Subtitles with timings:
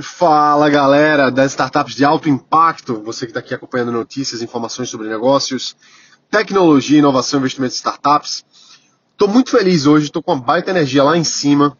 [0.00, 5.08] Fala galera das startups de alto impacto, você que está aqui acompanhando notícias, informações sobre
[5.08, 5.76] negócios,
[6.30, 8.44] tecnologia, inovação, investimento em startups.
[9.10, 11.76] Estou muito feliz hoje, estou com uma baita energia lá em cima.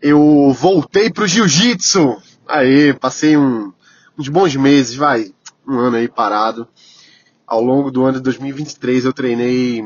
[0.00, 2.16] Eu voltei para o jiu-jitsu.
[2.48, 3.74] Aí, passei um,
[4.16, 5.34] uns bons meses, vai,
[5.66, 6.66] um ano aí parado.
[7.46, 9.84] Ao longo do ano de 2023 eu treinei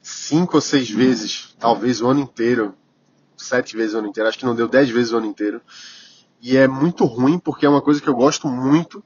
[0.00, 2.74] cinco ou seis vezes, talvez o ano inteiro,
[3.36, 5.60] sete vezes o ano inteiro, acho que não deu dez vezes o ano inteiro.
[6.40, 9.04] E é muito ruim porque é uma coisa que eu gosto muito.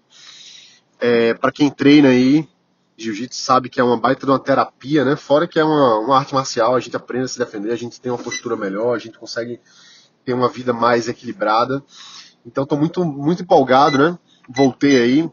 [1.01, 2.49] É, para quem treina aí,
[2.97, 5.17] jiu-jitsu sabe que é uma baita de uma terapia, né?
[5.17, 8.01] Fora que é uma, uma arte marcial, a gente aprende a se defender, a gente
[8.01, 9.61] tem uma postura melhor, a gente consegue
[10.25, 11.83] ter uma vida mais equilibrada.
[12.47, 14.19] Então estou muito, muito empolgado, né?
[14.49, 15.31] Voltei aí.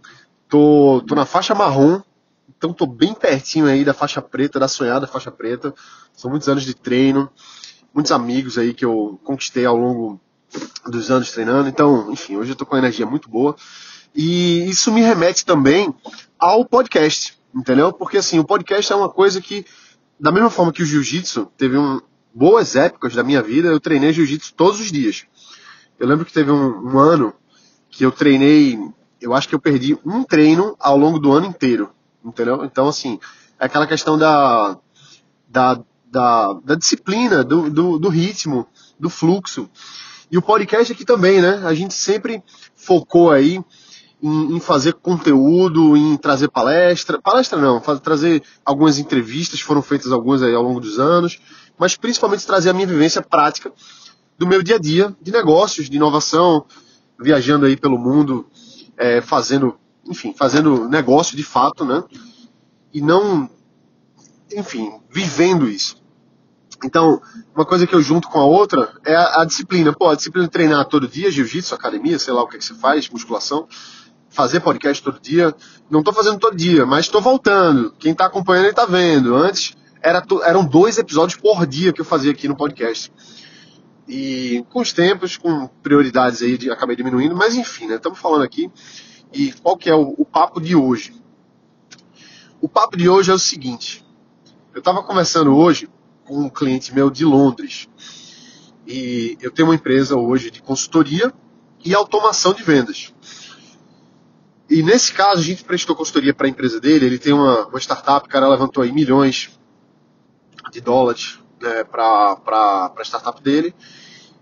[0.49, 2.01] Tô, tô na faixa marrom,
[2.49, 5.73] então tô bem pertinho aí da faixa preta, da sonhada faixa preta.
[6.13, 7.29] São muitos anos de treino,
[7.93, 10.19] muitos amigos aí que eu conquistei ao longo
[10.87, 11.69] dos anos treinando.
[11.69, 13.55] Então, enfim, hoje eu tô com uma energia muito boa.
[14.13, 15.93] E isso me remete também
[16.37, 17.93] ao podcast, entendeu?
[17.93, 19.65] Porque assim, o podcast é uma coisa que,
[20.19, 22.01] da mesma forma que o jiu-jitsu teve um,
[22.33, 25.25] boas épocas da minha vida, eu treinei jiu-jitsu todos os dias.
[25.99, 27.33] Eu lembro que teve um, um ano
[27.89, 28.79] que eu treinei,
[29.19, 31.89] eu acho que eu perdi um treino ao longo do ano inteiro,
[32.23, 32.63] entendeu?
[32.65, 33.19] Então, assim,
[33.59, 34.77] é aquela questão da,
[35.47, 38.67] da, da, da disciplina, do, do, do ritmo,
[38.99, 39.69] do fluxo.
[40.31, 41.61] E o podcast aqui também, né?
[41.65, 42.41] A gente sempre
[42.73, 43.61] focou aí
[44.23, 47.21] em, em fazer conteúdo, em trazer palestra.
[47.21, 51.39] Palestra não, fazer, trazer algumas entrevistas, foram feitas algumas aí ao longo dos anos,
[51.77, 53.73] mas principalmente trazer a minha vivência prática
[54.37, 56.65] do meu dia a dia de negócios, de inovação,
[57.19, 58.47] viajando aí pelo mundo,
[58.97, 62.03] é, fazendo, enfim, fazendo negócio de fato, né?
[62.93, 63.49] E não,
[64.53, 66.00] enfim, vivendo isso.
[66.83, 67.21] Então,
[67.55, 69.93] uma coisa que eu junto com a outra é a, a disciplina.
[69.93, 72.73] Pô, a disciplina de treinar todo dia, jiu-jitsu, academia, sei lá o que, que você
[72.73, 73.67] faz, musculação,
[74.29, 75.53] fazer podcast todo dia.
[75.89, 77.93] Não estou fazendo todo dia, mas estou voltando.
[77.99, 79.35] Quem está acompanhando está vendo.
[79.35, 83.11] Antes era, eram dois episódios por dia que eu fazia aqui no podcast.
[84.07, 87.95] E com os tempos, com prioridades aí, de, acabei diminuindo, mas enfim, né?
[87.95, 88.69] Estamos falando aqui.
[89.31, 91.13] E qual que é o, o papo de hoje?
[92.59, 94.05] O papo de hoje é o seguinte.
[94.73, 95.89] Eu estava conversando hoje
[96.31, 97.87] um cliente meu de Londres.
[98.87, 101.33] E eu tenho uma empresa hoje de consultoria
[101.83, 103.13] e automação de vendas.
[104.69, 107.05] E nesse caso, a gente prestou consultoria para a empresa dele.
[107.05, 109.49] Ele tem uma, uma startup, o cara levantou aí milhões
[110.71, 112.39] de dólares né, para
[112.97, 113.75] a startup dele.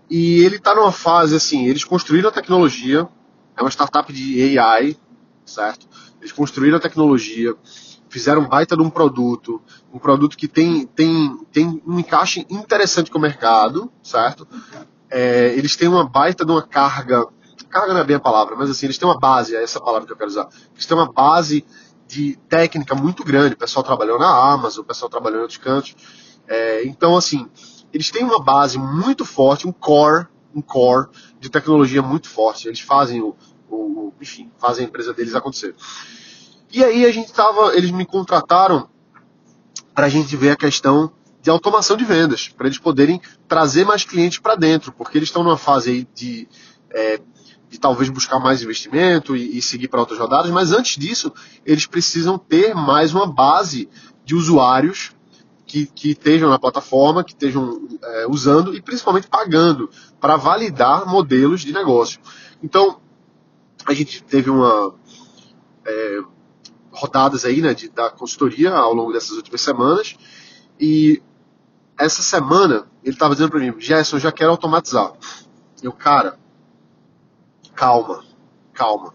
[0.08, 3.08] E ele está numa fase assim: eles construíram a tecnologia,
[3.56, 4.96] é uma startup de AI,
[5.44, 5.88] certo?
[6.20, 7.54] Eles construíram a tecnologia,
[8.10, 9.62] fizeram um baita de um produto,
[9.92, 14.46] um produto que tem, tem, tem um encaixe interessante com o mercado, certo?
[15.08, 17.26] É, eles têm uma baita de uma carga,
[17.70, 20.06] carga não é bem a palavra, mas assim, eles têm uma base, é essa palavra
[20.06, 21.64] que eu quero usar, eles têm uma base
[22.06, 25.94] de técnica muito grande, o pessoal trabalhou na Amazon, o pessoal trabalhou em outros cantos,
[26.48, 27.48] é, então assim,
[27.92, 32.80] eles têm uma base muito forte, um core, um core de tecnologia muito forte, eles
[32.80, 33.36] fazem o,
[33.68, 35.76] o enfim, fazem a empresa deles acontecer.
[36.72, 38.88] E aí a gente tava, eles me contrataram
[39.94, 44.04] para a gente ver a questão de automação de vendas, para eles poderem trazer mais
[44.04, 46.48] clientes para dentro, porque eles estão numa fase aí de,
[46.90, 47.20] é,
[47.68, 51.32] de talvez buscar mais investimento e, e seguir para outras rodadas, mas antes disso,
[51.64, 53.88] eles precisam ter mais uma base
[54.24, 55.12] de usuários
[55.66, 59.88] que, que estejam na plataforma, que estejam é, usando e principalmente pagando
[60.20, 62.20] para validar modelos de negócio.
[62.62, 63.00] Então,
[63.86, 64.94] a gente teve uma.
[65.84, 66.20] É,
[67.00, 70.16] rodadas aí, né, de, da consultoria ao longo dessas últimas semanas.
[70.78, 71.22] E
[71.98, 75.12] essa semana ele estava dizendo para mim, Gerson, eu já quero automatizar.
[75.82, 76.38] Eu, cara,
[77.74, 78.22] calma,
[78.72, 79.14] calma.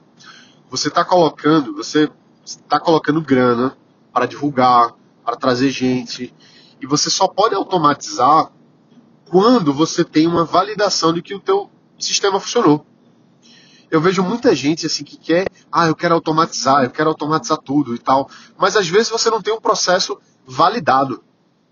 [0.70, 2.10] Você está colocando, você
[2.44, 3.78] está colocando grana
[4.12, 6.34] para divulgar, para trazer gente,
[6.82, 8.52] e você só pode automatizar
[9.30, 12.86] quando você tem uma validação de que o teu sistema funcionou.
[13.96, 17.96] Eu vejo muita gente assim que quer, ah, eu quero automatizar, eu quero automatizar tudo
[17.96, 21.24] e tal, mas às vezes você não tem um processo validado.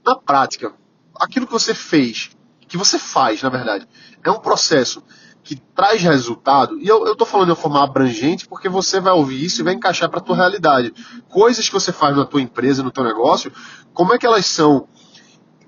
[0.05, 0.73] Na prática,
[1.19, 2.29] aquilo que você fez,
[2.65, 3.85] que você faz, na verdade,
[4.23, 5.03] é um processo
[5.43, 9.43] que traz resultado, e eu estou falando de uma forma abrangente porque você vai ouvir
[9.43, 10.93] isso e vai encaixar para a tua realidade.
[11.27, 13.51] Coisas que você faz na tua empresa, no teu negócio,
[13.93, 14.87] como é que elas são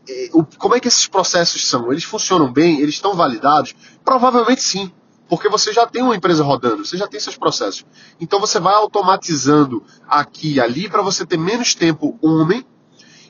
[0.08, 1.92] eh, como é que esses processos são?
[1.92, 2.80] Eles funcionam bem?
[2.80, 3.76] Eles estão validados?
[4.06, 4.90] Provavelmente sim.
[5.28, 7.86] Porque você já tem uma empresa rodando, você já tem seus processos.
[8.20, 12.66] Então você vai automatizando aqui e ali para você ter menos tempo homem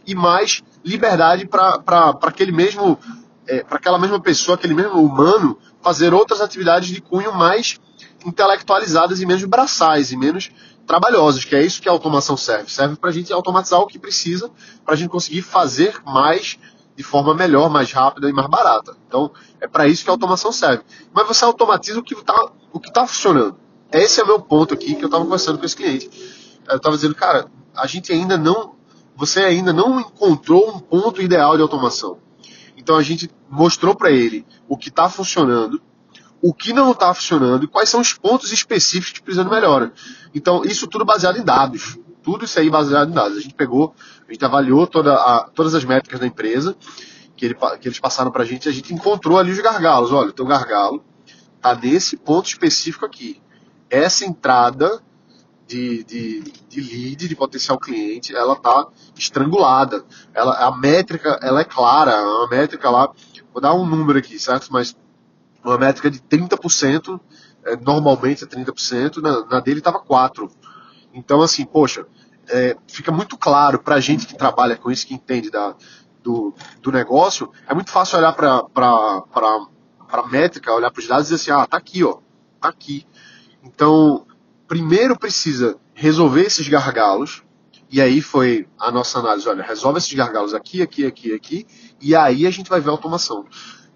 [0.06, 3.00] e mais liberdade para aquele mesmo
[3.48, 7.80] é, para aquela mesma pessoa, aquele mesmo humano, fazer outras atividades de cunho mais
[8.26, 10.50] intelectualizadas e menos braçais e menos
[10.86, 12.72] trabalhosas, que é isso que a automação serve.
[12.72, 14.52] Serve para a gente automatizar o que precisa,
[14.84, 16.58] para a gente conseguir fazer mais
[16.96, 18.96] de forma melhor, mais rápida e mais barata.
[19.08, 20.84] Então, é para isso que a automação serve.
[21.14, 23.56] Mas você automatiza o que está o que tá funcionando.
[23.92, 26.10] Esse é o meu ponto aqui que eu estava conversando com esse cliente.
[26.68, 28.76] Eu estava dizendo, cara, a gente ainda não,
[29.16, 32.18] você ainda não encontrou um ponto ideal de automação.
[32.76, 35.82] Então a gente mostrou para ele o que está funcionando,
[36.42, 39.94] o que não está funcionando e quais são os pontos específicos que precisam de melhora.
[40.34, 41.98] Então isso tudo baseado em dados.
[42.26, 43.38] Tudo isso aí baseado em dados.
[43.38, 43.94] A gente pegou,
[44.28, 46.76] a gente avaliou toda a, todas as métricas da empresa
[47.38, 50.12] que, ele, que eles passaram para a gente a gente encontrou ali os gargalos.
[50.12, 51.04] Olha, o teu gargalo
[51.56, 53.40] está nesse ponto específico aqui.
[53.90, 55.04] Essa entrada
[55.68, 60.04] de, de, de lead, de potencial cliente, ela está estrangulada.
[60.34, 63.12] Ela, a métrica ela é clara, uma métrica lá,
[63.54, 64.70] vou dar um número aqui, certo?
[64.72, 64.96] Mas
[65.64, 67.20] uma métrica de 30%,
[67.66, 70.50] é, normalmente é 30%, na, na dele estava 4%.
[71.14, 72.06] Então, assim, poxa,
[72.50, 75.76] é, fica muito claro para a gente que trabalha com isso, que entende da,
[76.24, 78.62] do, do negócio, é muito fácil olhar para
[80.10, 82.18] a métrica, olhar para os dados e dizer assim, ah, tá aqui, ó,
[82.60, 83.06] tá aqui.
[83.64, 84.26] Então,
[84.68, 87.44] primeiro precisa resolver esses gargalos,
[87.90, 91.68] e aí foi a nossa análise, olha, resolve esses gargalos aqui, aqui, aqui, aqui,
[92.02, 93.46] e aí a gente vai ver a automação.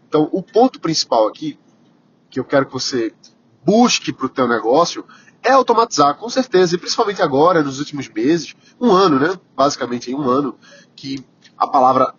[0.07, 1.59] Então, o ponto principal aqui,
[2.29, 3.13] que eu quero que você
[3.65, 5.03] busque para o teu negócio,
[5.43, 9.39] é automatizar, com certeza, e principalmente agora, nos últimos meses, um ano, né?
[9.55, 10.57] Basicamente, um ano,
[10.95, 11.23] que
[11.57, 12.13] a palavra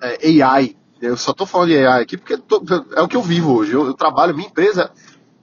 [0.00, 2.62] é, AI, eu só estou falando de AI aqui porque tô,
[2.94, 3.72] é o que eu vivo hoje.
[3.72, 4.90] Eu, eu, trabalho, minha empresa,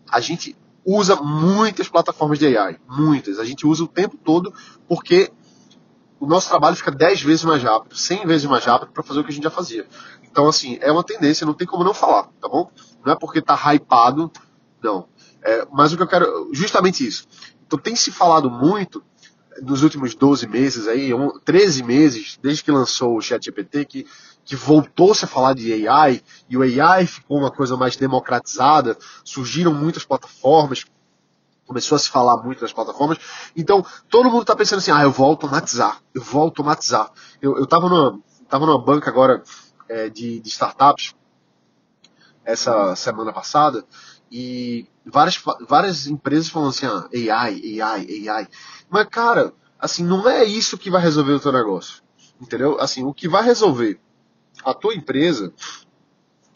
[0.10, 0.56] a gente
[0.86, 3.40] usa muitas plataformas de AI, muitas.
[3.40, 4.54] A gente usa o tempo todo
[4.88, 5.32] porque
[6.20, 9.24] o nosso trabalho fica 10 vezes mais rápido, 100 vezes mais rápido para fazer o
[9.24, 9.86] que a gente já fazia.
[10.24, 12.70] Então, assim, é uma tendência, não tem como não falar, tá bom?
[13.06, 14.32] Não é porque tá hypado,
[14.82, 15.08] não.
[15.44, 17.28] É, mas o que eu quero, justamente isso.
[17.66, 19.04] Então tem se falado muito
[19.62, 21.12] nos últimos 12 meses aí,
[21.44, 24.08] 13 meses, desde que lançou o ChatGPT, que,
[24.44, 29.74] que voltou-se a falar de AI, e o AI ficou uma coisa mais democratizada, surgiram
[29.74, 30.86] muitas plataformas,
[31.66, 33.18] começou a se falar muito nas plataformas,
[33.56, 37.12] então todo mundo está pensando assim, ah, eu vou automatizar, eu vou automatizar.
[37.42, 39.44] Eu, estava numa, tava numa banca agora
[39.88, 41.14] é, de, de startups,
[42.44, 43.86] essa semana passada,
[44.32, 48.48] e várias, várias empresas falam assim, ah, AI, AI, AI.
[48.90, 52.04] Mas, cara, assim, não é isso que vai resolver o teu negócio.
[52.40, 52.80] Entendeu?
[52.80, 54.00] Assim, o que vai resolver
[54.64, 55.54] a tua empresa,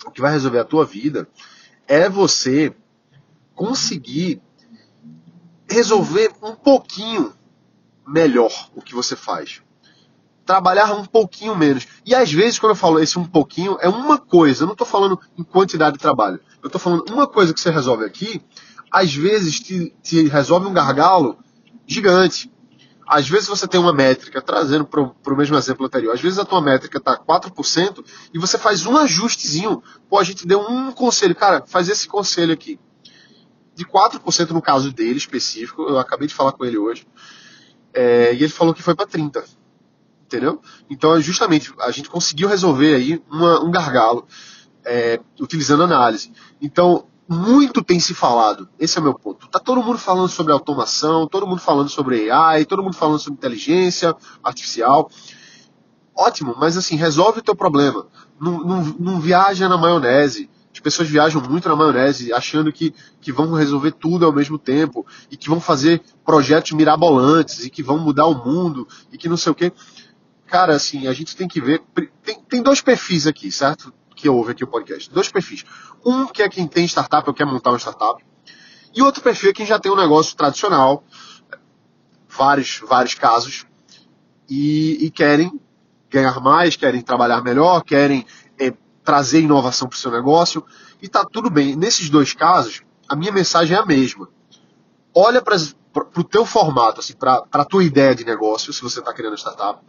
[0.05, 1.27] o que vai resolver a tua vida,
[1.87, 2.75] é você
[3.55, 4.41] conseguir
[5.69, 7.33] resolver um pouquinho
[8.07, 9.61] melhor o que você faz
[10.45, 11.87] trabalhar um pouquinho menos.
[12.05, 14.63] E às vezes, quando eu falo esse um pouquinho, é uma coisa.
[14.63, 16.39] Eu não estou falando em quantidade de trabalho.
[16.61, 18.41] Eu estou falando uma coisa que você resolve aqui,
[18.91, 21.37] às vezes te, te resolve um gargalo
[21.87, 22.51] gigante.
[23.07, 26.45] Às vezes você tem uma métrica, trazendo para o mesmo exemplo anterior, às vezes a
[26.45, 28.03] tua métrica está 4%
[28.33, 29.83] e você faz um ajustezinho.
[30.09, 32.79] Pô, a gente deu um conselho, cara, faz esse conselho aqui.
[33.75, 37.05] De 4% no caso dele específico, eu acabei de falar com ele hoje,
[37.93, 39.62] é, e ele falou que foi para 30%
[40.33, 40.59] entendeu?
[40.89, 44.25] Então, justamente, a gente conseguiu resolver aí uma, um gargalo
[44.83, 46.31] é, utilizando análise.
[46.59, 49.47] Então, muito tem se falado, esse é o meu ponto.
[49.47, 53.37] Tá todo mundo falando sobre automação, todo mundo falando sobre AI, todo mundo falando sobre
[53.37, 55.09] inteligência artificial.
[56.15, 58.07] Ótimo, mas assim, resolve o teu problema.
[58.39, 60.49] Não, não, não viaja na maionese.
[60.73, 65.05] As pessoas viajam muito na maionese, achando que, que vão resolver tudo ao mesmo tempo,
[65.29, 69.37] e que vão fazer projetos mirabolantes, e que vão mudar o mundo, e que não
[69.37, 69.71] sei o quê
[70.53, 71.81] cara, assim, a gente tem que ver.
[72.23, 73.91] Tem, tem dois perfis aqui, certo?
[74.15, 75.09] Que ouve aqui o podcast.
[75.09, 75.65] Dois perfis.
[76.05, 78.23] Um que é quem tem startup ou quer montar uma startup.
[78.93, 81.03] E outro perfil é quem já tem um negócio tradicional,
[82.29, 83.65] vários, vários casos,
[84.47, 85.59] e, e querem
[86.07, 88.23] ganhar mais, querem trabalhar melhor, querem
[88.59, 88.71] é,
[89.03, 90.63] trazer inovação para o seu negócio.
[91.01, 91.75] E tá tudo bem.
[91.75, 94.29] Nesses dois casos, a minha mensagem é a mesma.
[95.15, 95.57] Olha para
[96.15, 99.79] o teu formato, assim, para a tua ideia de negócio, se você está criando startup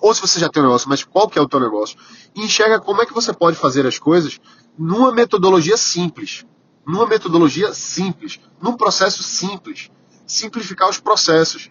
[0.00, 1.96] ou se você já tem um negócio, mas qual que é o teu negócio,
[2.34, 4.40] e enxerga como é que você pode fazer as coisas
[4.76, 6.44] numa metodologia simples.
[6.84, 9.90] Numa metodologia simples, num processo simples.
[10.26, 11.70] Simplificar os processos.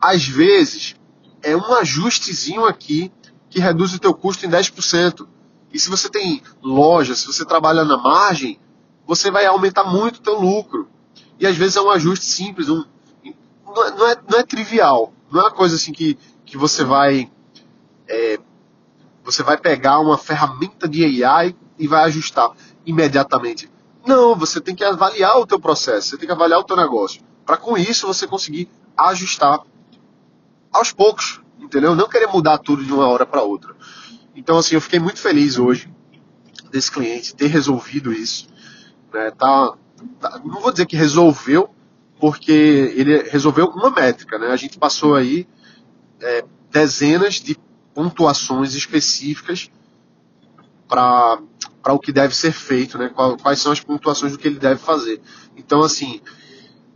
[0.00, 0.96] Às vezes,
[1.40, 3.12] é um ajustezinho aqui
[3.48, 5.28] que reduz o teu custo em 10%.
[5.72, 8.58] E se você tem loja, se você trabalha na margem,
[9.06, 10.88] você vai aumentar muito o teu lucro.
[11.38, 12.84] E às vezes é um ajuste simples, um,
[13.76, 15.12] não, é, não, é, não é trivial.
[15.30, 17.30] Não é uma coisa assim que, que você vai
[18.08, 18.38] é,
[19.22, 22.50] você vai pegar uma ferramenta de AI e vai ajustar
[22.86, 23.70] imediatamente.
[24.06, 27.20] Não, você tem que avaliar o teu processo, você tem que avaliar o teu negócio.
[27.44, 29.60] Para com isso você conseguir ajustar
[30.72, 31.94] aos poucos, entendeu?
[31.94, 33.74] Não querer mudar tudo de uma hora para outra.
[34.34, 35.92] Então assim, eu fiquei muito feliz hoje
[36.70, 38.46] desse cliente ter resolvido isso,
[39.12, 39.32] né?
[39.32, 39.74] Tá,
[40.20, 41.68] tá não vou dizer que resolveu,
[42.18, 42.52] porque
[42.96, 44.48] ele resolveu uma métrica, né?
[44.48, 45.46] A gente passou aí
[46.20, 47.56] é, dezenas de
[47.94, 49.70] pontuações específicas
[50.88, 51.38] para
[51.88, 53.10] o que deve ser feito, né?
[53.42, 55.20] Quais são as pontuações do que ele deve fazer.
[55.56, 56.20] Então, assim,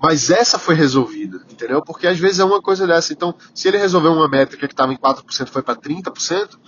[0.02, 1.82] mas essa foi resolvida, entendeu?
[1.82, 3.12] Porque às vezes é uma coisa dessa.
[3.12, 6.58] Então, se ele resolveu uma métrica que estava em 4% foi para 30%,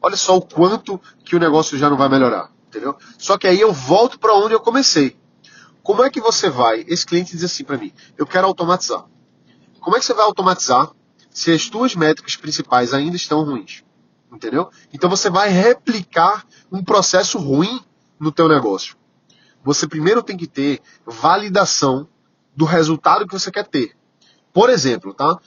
[0.00, 2.96] olha só o quanto que o negócio já não vai melhorar, entendeu?
[3.18, 5.16] Só que aí eu volto para onde eu comecei.
[5.82, 6.84] Como é que você vai?
[6.86, 9.04] Esse cliente diz assim para mim: eu quero automatizar.
[9.80, 10.92] Como é que você vai automatizar
[11.30, 13.82] se as tuas métricas principais ainda estão ruins?
[14.32, 14.70] Entendeu?
[14.92, 17.80] Então você vai replicar um processo ruim
[18.18, 18.96] no teu negócio.
[19.64, 22.08] Você primeiro tem que ter validação
[22.56, 23.96] do resultado que você quer ter.
[24.52, 25.38] Por exemplo, tá?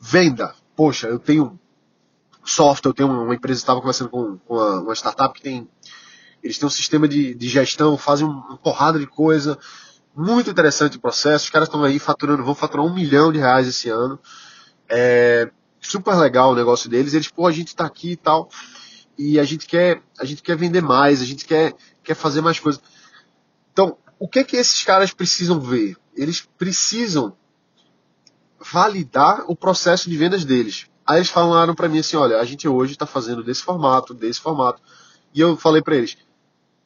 [0.00, 0.54] Venda.
[0.76, 1.58] Poxa, eu tenho
[2.44, 5.68] software, eu tenho uma empresa, estava conversando com, uma startup que tem
[6.48, 9.58] eles têm um sistema de, de gestão, fazem uma porrada de coisa.
[10.16, 11.44] Muito interessante o processo.
[11.44, 14.18] Os caras estão aí faturando, vão faturar um milhão de reais esse ano.
[14.88, 17.12] É super legal o negócio deles.
[17.12, 18.48] Eles, pô, a gente está aqui e tal.
[19.18, 22.58] E a gente quer, a gente quer vender mais, a gente quer, quer fazer mais
[22.58, 22.80] coisas.
[23.70, 25.98] Então, o que que esses caras precisam ver?
[26.16, 27.36] Eles precisam
[28.58, 30.86] validar o processo de vendas deles.
[31.06, 34.40] Aí eles falaram para mim assim, olha, a gente hoje está fazendo desse formato, desse
[34.40, 34.80] formato.
[35.34, 36.16] E eu falei para eles,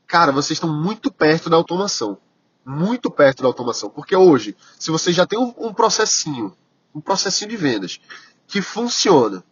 [0.07, 2.19] cara, vocês estão muito perto da automação.
[2.65, 3.91] Muito perto da automação.
[3.91, 6.55] Porque hoje, se você já tem um, um processinho,
[6.95, 8.01] um processinho de vendas,
[8.47, 9.43] que funciona,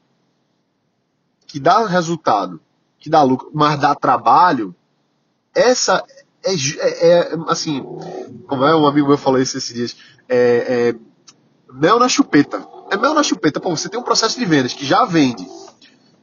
[1.46, 2.60] que dá resultado,
[2.98, 4.74] que dá lucro, mas dá trabalho,
[5.54, 6.04] essa
[6.44, 7.82] é, é, é assim,
[8.46, 9.96] como é um amigo meu falou isso esses dias,
[10.28, 11.10] é, é
[11.72, 12.66] mel na chupeta.
[12.90, 13.60] É mel na chupeta.
[13.60, 15.46] Pô, você tem um processo de vendas que já vende,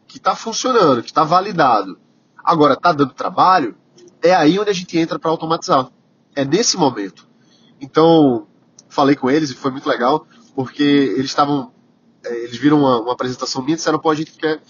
[0.08, 1.98] que está funcionando, que está validado.
[2.44, 3.76] Agora, está dando trabalho,
[4.22, 5.90] é aí onde a gente entra para automatizar.
[6.36, 7.28] É nesse momento.
[7.80, 8.48] Então,
[8.90, 11.72] falei com eles e foi muito legal, porque eles estavam.
[12.24, 14.62] É, eles viram uma, uma, apresentação minha e disseram, pô, a gente quer,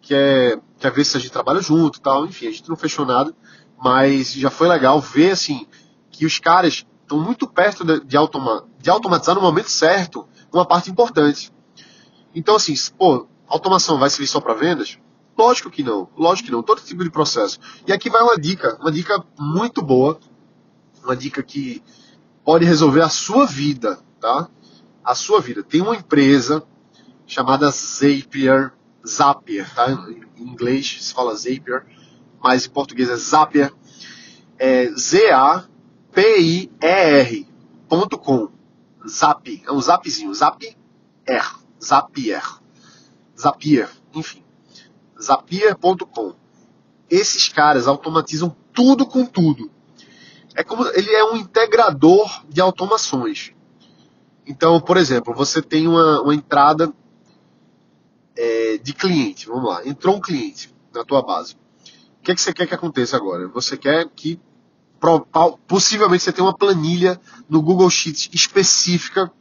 [0.00, 2.26] quer, quer ver se a gente trabalha junto e tal.
[2.26, 3.34] Enfim, a gente não fechou nada,
[3.82, 5.66] mas já foi legal ver assim
[6.10, 10.66] que os caras estão muito perto de, de, automa de automatizar no momento certo uma
[10.66, 11.52] parte importante.
[12.34, 14.98] Então, assim, pô, automação vai servir só para vendas?
[15.40, 17.58] Lógico que não, lógico que não, todo tipo de processo.
[17.86, 20.20] E aqui vai uma dica, uma dica muito boa,
[21.02, 21.82] uma dica que
[22.44, 24.50] pode resolver a sua vida, tá?
[25.02, 25.62] A sua vida.
[25.62, 26.62] Tem uma empresa
[27.26, 28.74] chamada Zapier,
[29.06, 29.90] Zapier, tá?
[30.36, 31.86] Em inglês se fala Zapier,
[32.38, 33.72] mas em português é Zapier.
[34.58, 35.68] É Z-A-P-I-E-R.com.
[39.08, 40.76] Zap, é um zapzinho, Zapier,
[41.82, 42.44] Zapier,
[43.34, 44.44] Zapier, enfim
[45.20, 46.34] zapier.com.
[47.08, 49.70] Esses caras automatizam tudo com tudo.
[50.54, 53.52] É como ele é um integrador de automações.
[54.46, 56.92] Então, por exemplo, você tem uma, uma entrada
[58.36, 59.46] é, de cliente.
[59.46, 61.54] Vamos lá, entrou um cliente na tua base.
[62.18, 63.48] O que, é que você quer que aconteça agora?
[63.48, 64.40] Você quer que
[65.66, 69.32] possivelmente você tenha uma planilha no Google Sheets específica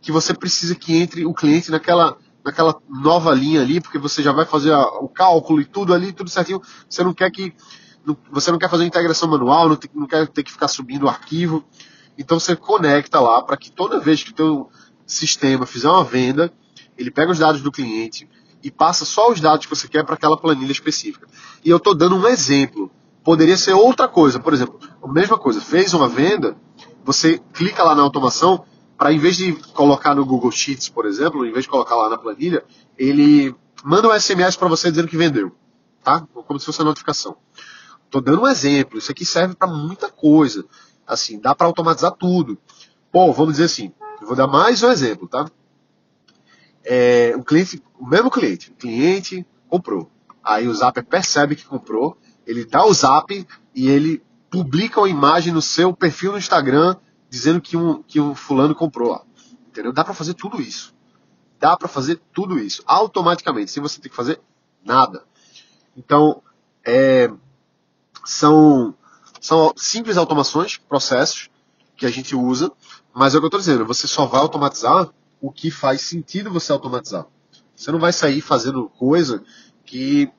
[0.00, 4.30] que você precisa que entre o cliente naquela naquela nova linha ali, porque você já
[4.30, 6.62] vai fazer a, o cálculo e tudo ali, tudo certinho.
[6.88, 7.52] Você não quer que
[8.30, 11.08] você não quer fazer integração manual, não, te, não quer ter que ficar subindo o
[11.08, 11.64] arquivo.
[12.16, 14.70] Então você conecta lá para que toda vez que o teu
[15.04, 16.52] sistema fizer uma venda,
[16.96, 18.28] ele pega os dados do cliente
[18.62, 21.26] e passa só os dados que você quer para aquela planilha específica.
[21.64, 22.88] E eu estou dando um exemplo.
[23.24, 24.38] Poderia ser outra coisa.
[24.38, 26.56] Por exemplo, a mesma coisa, fez uma venda,
[27.04, 28.64] você clica lá na automação,
[28.96, 32.08] para em vez de colocar no Google Sheets, por exemplo, em vez de colocar lá
[32.08, 32.64] na planilha,
[32.96, 35.52] ele manda um SMS para você dizendo que vendeu,
[36.02, 36.26] tá?
[36.32, 37.36] Como se fosse uma notificação.
[38.10, 38.98] Tô dando um exemplo.
[38.98, 40.64] Isso aqui serve para muita coisa.
[41.06, 42.58] Assim, dá para automatizar tudo.
[43.12, 43.92] Bom, vamos dizer assim.
[44.20, 45.50] Eu vou dar mais um exemplo, tá?
[46.84, 50.10] É, o cliente, o mesmo cliente, o cliente comprou.
[50.42, 55.52] Aí o Zap percebe que comprou, ele dá o Zap e ele publica uma imagem
[55.52, 56.96] no seu perfil no Instagram
[57.28, 59.24] dizendo que um, que um fulano comprou.
[59.68, 59.92] Entendeu?
[59.92, 60.94] Dá para fazer tudo isso.
[61.58, 64.40] Dá para fazer tudo isso automaticamente, sem você ter que fazer
[64.84, 65.24] nada.
[65.96, 66.42] Então,
[66.84, 67.30] é,
[68.24, 68.94] são,
[69.40, 71.48] são simples automações, processos
[71.96, 72.70] que a gente usa,
[73.14, 75.08] mas é o que eu estou dizendo, você só vai automatizar
[75.40, 77.26] o que faz sentido você automatizar.
[77.74, 79.42] Você não vai sair fazendo coisa
[79.84, 80.30] que,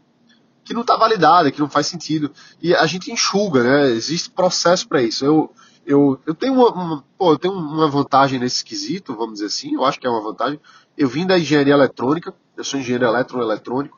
[0.64, 2.32] que não está validada, que não faz sentido.
[2.62, 3.90] E a gente enxuga, né?
[3.92, 5.24] Existe processo para isso.
[5.24, 5.52] Eu,
[5.88, 9.74] eu, eu, tenho uma, uma, pô, eu tenho uma vantagem nesse quesito, vamos dizer assim,
[9.74, 10.60] eu acho que é uma vantagem.
[10.98, 13.98] Eu vim da engenharia eletrônica, eu sou engenheiro eletroeletrônico,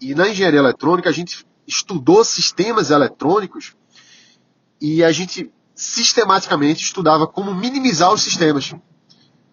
[0.00, 3.74] e na engenharia eletrônica a gente estudou sistemas eletrônicos
[4.80, 8.72] e a gente sistematicamente estudava como minimizar os sistemas.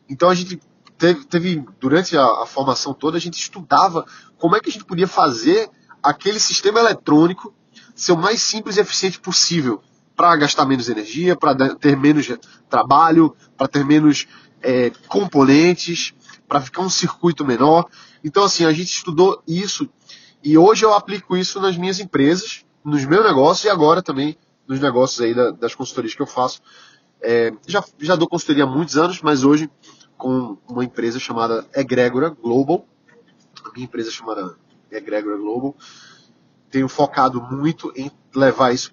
[0.07, 0.61] Então a gente
[0.95, 4.05] teve, teve durante a, a, formação toda, a gente estudava
[4.37, 5.71] como é que a gente podia fazer
[6.03, 7.51] aquele sistema eletrônico
[7.95, 9.81] ser o mais simples e eficiente possível
[10.15, 12.27] para gastar menos energia, para ter menos
[12.69, 14.27] trabalho, para ter menos
[14.61, 16.13] é, componentes,
[16.47, 17.85] para ficar um circuito menor.
[18.23, 19.89] Então, assim, a gente estudou isso
[20.43, 24.37] e hoje eu aplico isso nas minhas empresas, nos meus negócios e agora também
[24.67, 26.61] nos negócios aí da, das consultorias que eu faço.
[27.21, 29.69] É, já, já dou consultoria há muitos anos, mas hoje
[30.17, 32.85] com uma empresa chamada Egregora Global,
[33.65, 34.55] a minha empresa chamada
[34.91, 35.75] Egregora Global,
[36.69, 38.91] tenho focado muito em levar isso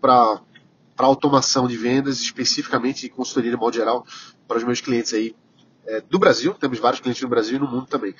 [0.99, 4.05] para automação de vendas, especificamente de consultoria de modo geral,
[4.49, 5.33] para os meus clientes aí
[5.87, 8.17] é, do Brasil, temos vários clientes no Brasil e no mundo também.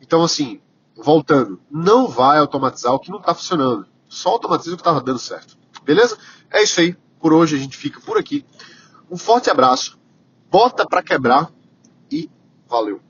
[0.00, 0.60] Então, assim,
[0.94, 5.18] voltando, não vai automatizar o que não está funcionando, só automatiza o que estava dando
[5.18, 5.58] certo.
[5.82, 6.16] Beleza?
[6.52, 6.96] É isso aí.
[7.18, 8.46] Por hoje a gente fica por aqui.
[9.10, 9.98] Um forte abraço.
[10.48, 11.52] Bota para quebrar
[12.12, 12.30] e
[12.68, 13.00] valeu.